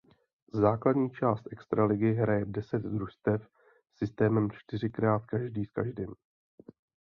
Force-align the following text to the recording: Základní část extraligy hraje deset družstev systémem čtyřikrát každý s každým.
Základní 0.53 1.11
část 1.11 1.43
extraligy 1.51 2.13
hraje 2.13 2.45
deset 2.45 2.81
družstev 2.81 3.47
systémem 3.97 4.51
čtyřikrát 4.51 5.25
každý 5.25 5.65
s 5.65 5.71
každým. 5.71 6.15